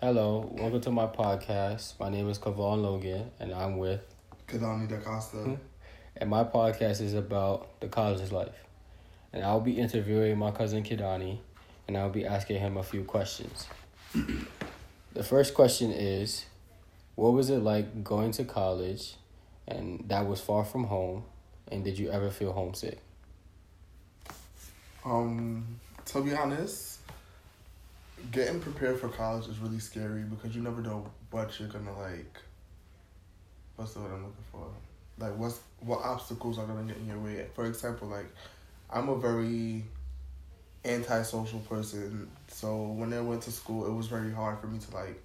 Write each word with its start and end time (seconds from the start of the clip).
Hello, 0.00 0.48
welcome 0.52 0.80
to 0.82 0.92
my 0.92 1.08
podcast. 1.08 1.94
My 1.98 2.08
name 2.08 2.30
is 2.30 2.38
Kavon 2.38 2.82
Logan, 2.82 3.32
and 3.40 3.52
I'm 3.52 3.78
with. 3.78 4.00
Kadani 4.46 4.88
Da 4.88 4.98
Costa. 4.98 5.58
And 6.16 6.30
my 6.30 6.44
podcast 6.44 7.00
is 7.00 7.14
about 7.14 7.80
the 7.80 7.88
college 7.88 8.30
life. 8.30 8.54
And 9.32 9.42
I'll 9.42 9.60
be 9.60 9.72
interviewing 9.72 10.38
my 10.38 10.52
cousin 10.52 10.84
Kidani, 10.84 11.40
and 11.88 11.96
I'll 11.96 12.10
be 12.10 12.24
asking 12.24 12.60
him 12.60 12.76
a 12.76 12.82
few 12.84 13.02
questions. 13.02 13.66
the 15.14 15.24
first 15.24 15.52
question 15.54 15.90
is 15.90 16.46
What 17.16 17.32
was 17.32 17.50
it 17.50 17.58
like 17.58 18.04
going 18.04 18.30
to 18.32 18.44
college, 18.44 19.16
and 19.66 20.04
that 20.06 20.28
was 20.28 20.40
far 20.40 20.64
from 20.64 20.84
home, 20.84 21.24
and 21.72 21.82
did 21.82 21.98
you 21.98 22.08
ever 22.12 22.30
feel 22.30 22.52
homesick? 22.52 23.00
Um, 25.04 25.80
to 26.04 26.22
be 26.22 26.34
honest, 26.34 26.97
getting 28.30 28.60
prepared 28.60 29.00
for 29.00 29.08
college 29.08 29.48
is 29.48 29.58
really 29.58 29.78
scary 29.78 30.22
because 30.22 30.54
you 30.54 30.62
never 30.62 30.80
know 30.80 31.10
what 31.30 31.58
you're 31.58 31.68
gonna 31.68 31.96
like. 31.98 32.38
What's 33.76 33.94
the 33.94 34.00
word 34.00 34.12
I'm 34.12 34.24
looking 34.24 34.44
for? 34.52 34.66
Like, 35.18 35.36
what's 35.36 35.60
what 35.80 36.00
obstacles 36.02 36.58
are 36.58 36.66
gonna 36.66 36.84
get 36.84 36.96
in 36.96 37.06
your 37.06 37.18
way? 37.18 37.46
For 37.54 37.66
example, 37.66 38.08
like, 38.08 38.26
I'm 38.90 39.08
a 39.08 39.16
very 39.16 39.84
antisocial 40.84 41.60
person, 41.60 42.28
so 42.48 42.82
when 42.82 43.12
I 43.12 43.20
went 43.20 43.42
to 43.42 43.52
school, 43.52 43.86
it 43.86 43.92
was 43.92 44.06
very 44.06 44.32
hard 44.32 44.60
for 44.60 44.66
me 44.66 44.78
to 44.78 44.94
like 44.94 45.20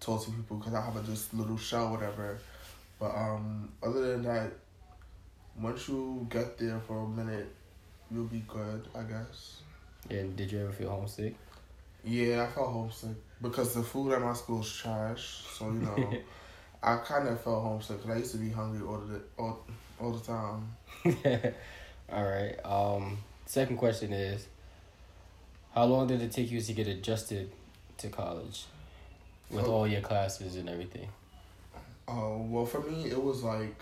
talk 0.00 0.24
to 0.24 0.30
people 0.30 0.56
because 0.56 0.74
I 0.74 0.80
have 0.80 0.96
a 0.96 1.02
just 1.02 1.32
little 1.34 1.58
shell, 1.58 1.90
whatever. 1.90 2.38
But 2.98 3.14
um, 3.14 3.70
other 3.82 4.12
than 4.12 4.22
that, 4.22 4.52
once 5.60 5.88
you 5.88 6.26
get 6.30 6.58
there 6.58 6.80
for 6.86 7.04
a 7.04 7.08
minute, 7.08 7.52
you'll 8.10 8.24
be 8.24 8.44
good, 8.46 8.88
I 8.94 9.02
guess. 9.02 9.60
And 10.10 10.36
did 10.36 10.52
you 10.52 10.60
ever 10.60 10.72
feel 10.72 10.90
homesick? 10.90 11.34
Yeah, 12.04 12.42
I 12.44 12.46
felt 12.52 12.68
homesick 12.72 13.16
because 13.40 13.74
the 13.74 13.82
food 13.82 14.12
at 14.12 14.20
my 14.20 14.32
school 14.32 14.60
is 14.60 14.72
trash. 14.72 15.44
So 15.52 15.66
you 15.66 15.72
know, 15.80 16.12
I 16.82 16.96
kind 16.96 17.28
of 17.28 17.40
felt 17.40 17.62
homesick 17.62 17.98
because 17.98 18.16
I 18.16 18.18
used 18.18 18.32
to 18.32 18.38
be 18.38 18.50
hungry 18.50 18.86
all 18.86 18.98
the 18.98 19.20
all, 19.38 19.64
all 20.00 20.12
the 20.12 20.24
time. 20.24 20.74
all 22.12 22.24
right. 22.24 22.56
Um, 22.64 23.18
second 23.46 23.76
question 23.76 24.12
is, 24.12 24.46
how 25.74 25.84
long 25.84 26.06
did 26.08 26.20
it 26.22 26.32
take 26.32 26.50
you 26.50 26.60
to 26.60 26.72
get 26.72 26.88
adjusted 26.88 27.50
to 27.98 28.08
college, 28.08 28.64
with 29.50 29.64
Oh. 29.66 29.72
all 29.72 29.86
your 29.86 30.00
classes 30.00 30.56
and 30.56 30.68
everything? 30.68 31.08
Oh 32.08 32.38
well, 32.48 32.66
for 32.66 32.80
me 32.80 33.06
it 33.10 33.22
was 33.22 33.42
like 33.44 33.76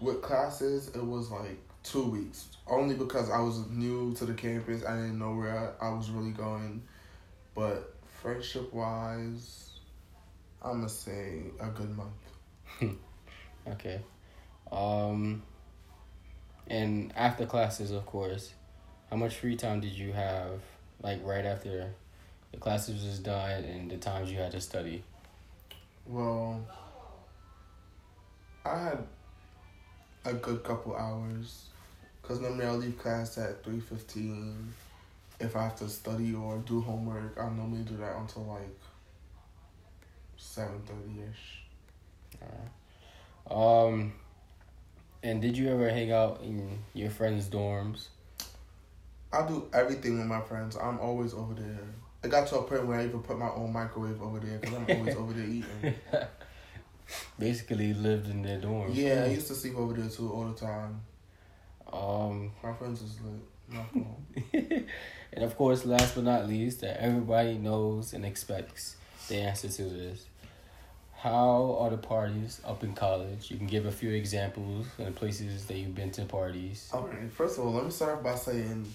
with 0.00 0.20
classes 0.20 0.88
it 0.88 1.04
was 1.04 1.30
like 1.30 1.56
two 1.82 2.04
weeks 2.10 2.48
only 2.66 2.94
because 2.94 3.30
I 3.30 3.40
was 3.40 3.66
new 3.70 4.12
to 4.14 4.26
the 4.26 4.34
campus. 4.34 4.84
I 4.84 4.96
didn't 4.96 5.18
know 5.18 5.34
where 5.34 5.74
I, 5.80 5.86
I 5.86 5.94
was 5.94 6.10
really 6.10 6.32
going, 6.32 6.82
but 7.54 7.94
friendship 8.20 8.72
wise, 8.72 9.70
I'm 10.62 10.78
gonna 10.78 10.88
say 10.88 11.44
a 11.60 11.68
good 11.68 11.96
month. 11.96 12.94
Okay. 13.66 14.00
Um, 14.70 15.42
and 16.66 17.12
after 17.16 17.46
classes, 17.46 17.90
of 17.90 18.04
course, 18.06 18.52
how 19.10 19.16
much 19.16 19.36
free 19.36 19.56
time 19.56 19.80
did 19.80 19.92
you 19.92 20.12
have, 20.12 20.60
like 21.02 21.20
right 21.24 21.44
after 21.44 21.90
the 22.52 22.58
classes 22.58 23.04
was 23.04 23.18
done 23.18 23.64
and 23.64 23.90
the 23.90 23.96
times 23.96 24.30
you 24.30 24.38
had 24.38 24.52
to 24.52 24.60
study? 24.60 25.02
Well, 26.06 26.62
I 28.66 28.78
had 28.78 28.98
a 30.26 30.34
good 30.34 30.62
couple 30.62 30.94
hours, 30.94 31.66
cause 32.22 32.40
normally 32.40 32.66
I 32.66 32.72
leave 32.72 32.98
class 32.98 33.38
at 33.38 33.64
three 33.64 33.80
fifteen. 33.80 34.72
If 35.44 35.56
I 35.56 35.64
have 35.64 35.76
to 35.76 35.88
study 35.88 36.34
or 36.34 36.58
do 36.58 36.80
homework, 36.80 37.38
I 37.38 37.48
normally 37.50 37.82
do 37.82 37.96
that 37.98 38.16
until 38.16 38.44
like 38.44 38.78
seven 40.36 40.80
thirty 40.86 41.20
ish. 41.30 41.60
Um, 43.50 44.12
and 45.22 45.40
did 45.42 45.56
you 45.56 45.68
ever 45.70 45.90
hang 45.90 46.12
out 46.12 46.40
in 46.42 46.78
your 46.94 47.10
friends' 47.10 47.48
dorms? 47.48 48.08
I 49.32 49.46
do 49.46 49.68
everything 49.72 50.18
with 50.18 50.26
my 50.26 50.40
friends. 50.40 50.76
I'm 50.76 50.98
always 51.00 51.34
over 51.34 51.54
there. 51.54 51.80
It 52.22 52.30
got 52.30 52.46
to 52.48 52.58
a 52.58 52.62
point 52.62 52.86
where 52.86 53.00
I 53.00 53.04
even 53.04 53.20
put 53.20 53.38
my 53.38 53.50
own 53.50 53.72
microwave 53.72 54.22
over 54.22 54.38
there 54.38 54.58
because 54.58 54.74
I'm 54.76 54.98
always 54.98 55.16
over 55.16 55.32
there 55.32 55.44
eating. 55.46 55.94
Basically, 57.38 57.92
lived 57.92 58.30
in 58.30 58.42
their 58.42 58.60
dorms. 58.60 58.94
Yeah, 58.94 59.24
I 59.24 59.28
used 59.28 59.48
to 59.48 59.54
sleep 59.54 59.76
over 59.76 59.92
there 59.92 60.08
too 60.08 60.32
all 60.32 60.46
the 60.46 60.58
time. 60.58 61.02
Um, 61.92 62.52
My 62.62 62.72
friends 62.72 63.02
is 63.02 63.20
lit. 63.20 63.34
And 65.34 65.42
of 65.44 65.56
course, 65.56 65.84
last 65.84 66.14
but 66.14 66.24
not 66.24 66.46
least, 66.46 66.80
that 66.82 67.02
everybody 67.02 67.58
knows 67.58 68.12
and 68.12 68.24
expects 68.24 68.96
the 69.28 69.36
answer 69.36 69.68
to 69.68 69.82
this. 69.82 70.26
How 71.16 71.76
are 71.80 71.90
the 71.90 71.96
parties 71.96 72.60
up 72.64 72.84
in 72.84 72.94
college? 72.94 73.50
You 73.50 73.56
can 73.56 73.66
give 73.66 73.86
a 73.86 73.90
few 73.90 74.10
examples 74.10 74.86
and 74.98 75.14
places 75.16 75.66
that 75.66 75.76
you've 75.76 75.94
been 75.94 76.12
to 76.12 76.24
parties. 76.24 76.88
All 76.92 77.08
right. 77.08 77.32
First 77.32 77.58
of 77.58 77.64
all, 77.64 77.72
let 77.72 77.84
me 77.84 77.90
start 77.90 78.22
by 78.22 78.36
saying 78.36 78.86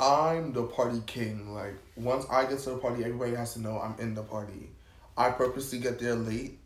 I'm 0.00 0.52
the 0.52 0.64
party 0.64 1.00
king. 1.06 1.54
Like 1.54 1.74
once 1.94 2.26
I 2.28 2.46
get 2.46 2.58
to 2.60 2.70
the 2.70 2.78
party, 2.78 3.04
everybody 3.04 3.34
has 3.36 3.54
to 3.54 3.60
know 3.60 3.78
I'm 3.78 3.94
in 4.00 4.14
the 4.14 4.22
party. 4.22 4.70
I 5.16 5.30
purposely 5.30 5.78
get 5.78 6.00
there 6.00 6.14
late 6.14 6.58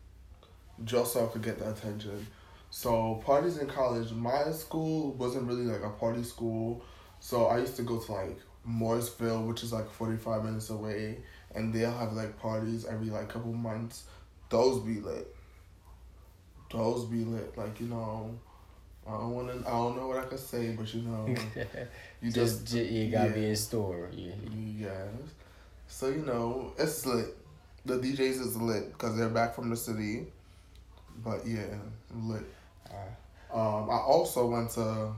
just 0.83 1.13
so 1.13 1.25
I 1.25 1.27
could 1.27 1.43
get 1.43 1.59
the 1.59 1.69
attention. 1.69 2.25
So 2.71 3.21
parties 3.25 3.57
in 3.57 3.67
college, 3.67 4.11
my 4.13 4.49
school 4.51 5.11
wasn't 5.13 5.45
really 5.45 5.65
like 5.65 5.83
a 5.83 5.89
party 5.89 6.23
school. 6.23 6.81
So 7.19 7.47
I 7.47 7.59
used 7.59 7.75
to 7.75 7.83
go 7.83 7.99
to 7.99 8.11
like 8.11 8.39
Morrisville, 8.63 9.43
which 9.43 9.61
is 9.61 9.73
like 9.73 9.91
forty 9.91 10.15
five 10.15 10.45
minutes 10.45 10.69
away, 10.69 11.17
and 11.53 11.73
they'll 11.73 11.91
have 11.91 12.13
like 12.13 12.39
parties 12.39 12.85
every 12.85 13.07
like 13.07 13.27
couple 13.27 13.51
months. 13.51 14.05
Those 14.49 14.81
be 14.83 15.01
lit. 15.01 15.35
Those 16.71 17.05
be 17.05 17.25
lit. 17.25 17.57
Like 17.57 17.79
you 17.81 17.87
know, 17.87 18.39
I 19.05 19.11
don't 19.11 19.35
wanna. 19.35 19.53
I 19.67 19.71
don't 19.71 19.97
know 19.97 20.07
what 20.07 20.19
I 20.19 20.23
could 20.23 20.39
say, 20.39 20.71
but 20.71 20.93
you 20.93 21.01
know, 21.01 21.27
you 22.21 22.31
just, 22.31 22.65
just 22.65 22.89
you 22.89 23.11
gotta 23.11 23.31
be 23.31 23.47
in 23.47 23.55
store. 23.57 24.09
Yeah. 24.13 24.31
Yes. 24.79 25.09
So 25.87 26.07
you 26.07 26.23
know, 26.25 26.71
it's 26.79 27.05
lit. 27.05 27.35
The 27.83 27.97
DJs 27.97 28.39
is 28.39 28.55
lit 28.55 28.93
because 28.93 29.17
they're 29.17 29.27
back 29.27 29.55
from 29.55 29.69
the 29.69 29.75
city. 29.75 30.27
But 31.21 31.45
yeah, 31.45 31.65
lit. 32.15 32.45
Um, 33.53 33.89
I 33.89 33.97
also 33.97 34.47
went 34.47 34.71
to 34.71 35.11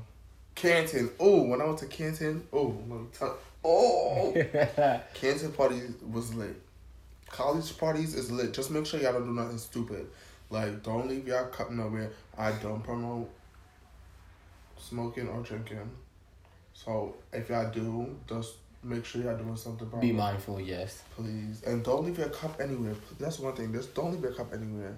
Canton. 0.56 1.12
Oh, 1.20 1.44
when 1.44 1.62
I 1.62 1.66
went 1.66 1.80
to 1.80 1.86
Canton, 1.86 2.48
oh, 2.52 2.76
let 2.90 3.00
me 3.00 3.08
tell. 3.14 3.38
Oh, 3.64 4.34
Canton 5.14 5.52
party 5.54 5.82
was 6.12 6.34
lit. 6.34 6.60
College 7.30 7.78
parties 7.78 8.16
is 8.16 8.32
lit. 8.32 8.54
Just 8.54 8.72
make 8.72 8.86
sure 8.86 9.00
y'all 9.00 9.14
don't 9.14 9.26
do 9.26 9.34
nothing 9.34 9.58
stupid. 9.58 10.08
Like, 10.50 10.84
don't 10.84 11.08
leave 11.08 11.28
y'all 11.28 11.46
cup 11.46 11.72
nowhere. 11.72 12.12
I 12.38 12.52
don't 12.54 12.84
promote 12.84 13.30
smoking 14.78 15.28
or 15.28 15.42
drinking. 15.42 15.90
So 16.74 17.16
if 17.32 17.50
y'all 17.50 17.72
do, 17.72 18.16
just 18.28 18.56
make 18.84 19.06
sure 19.06 19.22
y'all 19.22 19.38
doing 19.38 19.56
something 19.56 19.88
proper. 19.88 20.02
be 20.02 20.12
mindful, 20.12 20.60
yes. 20.60 21.04
please, 21.16 21.64
and 21.64 21.84
don't 21.84 22.06
leave 22.06 22.18
your 22.18 22.30
cup 22.30 22.60
anywhere. 22.60 22.96
That's 23.20 23.40
one 23.40 23.56
thing. 23.56 23.74
Just 23.74 23.94
don't 23.94 24.12
leave 24.12 24.22
your 24.22 24.34
cup 24.34 24.54
anywhere. 24.54 24.98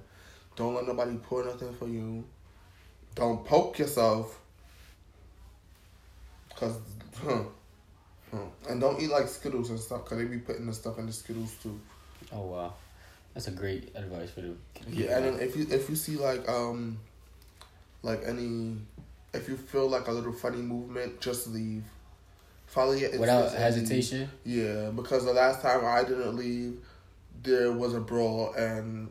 Don't 0.55 0.73
let 0.73 0.87
nobody 0.87 1.15
pour 1.17 1.43
nothing 1.43 1.73
for 1.73 1.87
you. 1.87 2.23
Don't 3.15 3.45
poke 3.45 3.79
yourself. 3.79 4.39
Cause, 6.57 6.77
huh, 7.21 7.43
huh. 8.31 8.37
and 8.69 8.79
don't 8.79 9.01
eat 9.01 9.09
like 9.09 9.27
Skittles 9.27 9.69
and 9.69 9.79
stuff. 9.79 10.05
Cause 10.05 10.17
they 10.17 10.25
be 10.25 10.37
putting 10.37 10.65
the 10.65 10.73
stuff 10.73 10.99
in 10.99 11.05
the 11.05 11.13
Skittles 11.13 11.53
too. 11.61 11.79
Oh 12.31 12.41
wow, 12.41 12.73
that's 13.33 13.47
a 13.47 13.51
great 13.51 13.91
advice 13.95 14.29
for 14.31 14.41
the. 14.41 14.53
Yeah, 14.89 15.17
and 15.17 15.39
if 15.41 15.55
you 15.55 15.67
if 15.69 15.89
you 15.89 15.95
see 15.95 16.15
like 16.15 16.47
um, 16.47 16.97
like 18.03 18.21
any, 18.25 18.77
if 19.33 19.49
you 19.49 19.57
feel 19.57 19.89
like 19.89 20.07
a 20.07 20.11
little 20.11 20.33
funny 20.33 20.61
movement, 20.61 21.19
just 21.19 21.47
leave. 21.47 21.83
Follow 22.67 22.93
your 22.93 23.17
without 23.19 23.51
leave. 23.51 23.59
hesitation. 23.59 24.29
Yeah, 24.45 24.91
because 24.95 25.25
the 25.25 25.33
last 25.33 25.61
time 25.61 25.85
I 25.85 26.03
didn't 26.03 26.35
leave, 26.35 26.79
there 27.43 27.71
was 27.71 27.93
a 27.93 27.99
brawl 27.99 28.53
and 28.53 29.09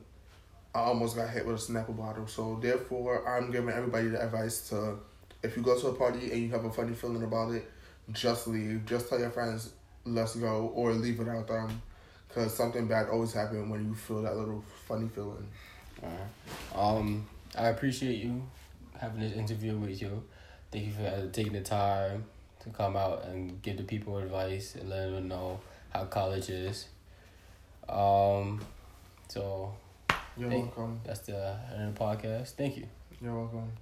I 0.75 0.81
almost 0.81 1.17
got 1.17 1.31
hit 1.31 1.47
with 1.47 1.57
a 1.57 1.73
Snapple 1.73 1.97
bottle. 1.97 2.27
So 2.27 2.59
therefore, 2.61 3.29
I'm 3.29 3.51
giving 3.51 3.73
everybody 3.73 4.09
the 4.09 4.23
advice 4.23 4.69
to, 4.71 4.99
if 5.43 5.57
you 5.57 5.63
go 5.63 5.79
to 5.79 5.89
a 5.89 5.95
party 5.95 6.33
and 6.33 6.43
you 6.43 6.51
have 6.51 6.65
a 6.65 6.71
funny 6.71 6.95
feeling 6.95 7.23
about 7.23 7.53
it, 7.53 7.71
just 8.13 8.49
leave. 8.49 8.85
Just 8.85 9.09
tell 9.09 9.21
your 9.21 9.31
friends, 9.31 9.73
let's 10.05 10.35
go, 10.35 10.73
or 10.75 10.93
leave 10.93 11.19
without 11.19 11.47
them, 11.47 11.81
because 12.29 12.55
something 12.55 12.87
bad 12.87 13.09
always 13.09 13.33
happens 13.33 13.71
when 13.71 13.85
you 13.87 13.95
feel 13.95 14.23
that 14.23 14.37
little 14.37 14.65
funny 14.87 15.09
feeling. 15.09 15.47
Um, 16.75 17.27
I 17.57 17.69
appreciate 17.69 18.17
you 18.17 18.43
having 18.99 19.21
this 19.21 19.33
interview 19.33 19.77
with 19.77 20.03
you. 20.03 20.23
Thank 20.71 20.87
you 20.87 20.93
for 20.93 21.31
taking 21.33 21.53
the 21.53 21.61
time 21.61 22.25
to 22.61 22.71
come 22.71 22.97
out 22.97 23.25
and 23.25 23.63
give 23.63 23.77
the 23.77 23.85
people 23.85 24.19
advice 24.19 24.75
and 24.75 24.91
let 24.91 25.11
them 25.11 25.29
know 25.29 25.61
how 25.91 26.05
college 26.07 26.51
is. 26.51 26.89
Um, 27.89 28.61
so 29.29 29.73
You're 30.37 30.51
Hey. 30.51 30.63
welcome. 30.63 31.01
that's 31.05 31.21
the 31.21 31.57
end 31.73 31.89
of 31.89 31.95
the 31.95 32.01
podcast. 32.01 32.53
Thank 32.53 32.77
you. 32.77 32.87
You're 33.21 33.35
welcome. 33.39 33.73